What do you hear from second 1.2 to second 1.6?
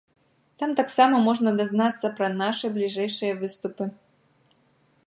можна